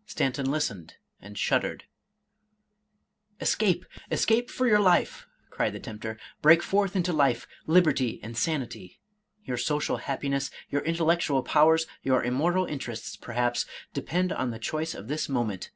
"Stanton 0.14 0.50
listened, 0.50 0.94
and 1.20 1.36
shuddered" 1.36 1.84
Escape— 3.42 3.84
escape 4.10 4.48
for 4.48 4.66
your 4.66 4.80
life," 4.80 5.26
cried 5.50 5.74
the 5.74 5.78
tempter;" 5.78 6.18
break 6.40 6.62
forth 6.62 6.96
into 6.96 7.12
life, 7.12 7.46
liberty, 7.66 8.18
and 8.22 8.34
sanity. 8.34 8.98
Your 9.44 9.58
social 9.58 9.98
happiness, 9.98 10.50
your 10.70 10.80
intellectual 10.84 11.42
powers, 11.42 11.86
your 12.02 12.24
immortal 12.24 12.64
interests, 12.64 13.14
perhaps, 13.14 13.66
depend 13.92 14.32
on 14.32 14.52
the 14.52 14.58
choice 14.58 14.94
of 14.94 15.08
this 15.08 15.28
moment. 15.28 15.70